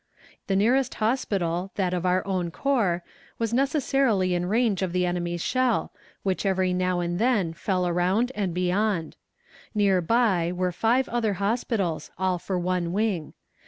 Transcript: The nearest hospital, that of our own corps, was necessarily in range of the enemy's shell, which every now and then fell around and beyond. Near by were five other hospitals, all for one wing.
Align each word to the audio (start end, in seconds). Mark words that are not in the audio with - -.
The 0.47 0.55
nearest 0.55 0.95
hospital, 0.95 1.69
that 1.75 1.93
of 1.93 2.07
our 2.07 2.25
own 2.25 2.49
corps, 2.49 3.03
was 3.37 3.53
necessarily 3.53 4.33
in 4.33 4.47
range 4.47 4.81
of 4.81 4.93
the 4.93 5.05
enemy's 5.05 5.43
shell, 5.43 5.91
which 6.23 6.43
every 6.43 6.73
now 6.73 7.01
and 7.01 7.19
then 7.19 7.53
fell 7.53 7.85
around 7.87 8.31
and 8.33 8.51
beyond. 8.51 9.15
Near 9.75 10.01
by 10.01 10.51
were 10.53 10.71
five 10.71 11.07
other 11.09 11.33
hospitals, 11.33 12.09
all 12.17 12.39
for 12.39 12.57
one 12.57 12.91
wing. 12.93 13.33